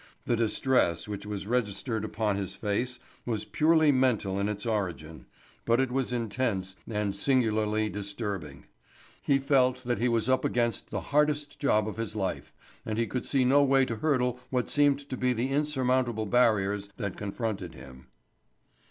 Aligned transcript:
The 0.25 0.35
distress 0.35 1.07
which 1.07 1.27
was 1.27 1.45
registered 1.45 2.03
upon 2.03 2.35
his 2.35 2.55
face 2.55 2.97
was 3.23 3.45
purely 3.45 3.91
mental 3.91 4.39
in 4.39 4.49
its 4.49 4.65
origin, 4.65 5.27
but 5.63 5.79
it 5.79 5.91
was 5.91 6.11
intense 6.11 6.75
and 6.89 7.15
singularly 7.15 7.87
disturbing. 7.87 8.65
He 9.21 9.37
felt 9.37 9.83
that 9.83 9.99
he 9.99 10.07
was 10.09 10.27
up 10.27 10.43
against 10.43 10.89
the 10.89 11.01
hardest 11.13 11.59
job 11.59 11.87
of 11.87 11.97
his 11.97 12.15
life 12.15 12.51
and 12.83 12.97
he 12.97 13.05
could 13.05 13.27
see 13.27 13.45
no 13.45 13.61
way 13.63 13.85
to 13.85 13.97
hurdle 13.97 14.39
what 14.49 14.69
seemed 14.69 15.07
to 15.07 15.15
be 15.17 15.33
the 15.33 15.51
insurmountable 15.51 16.25
barriers 16.25 16.89
that 16.97 17.15
confronted 17.15 17.75
him. 17.75 18.07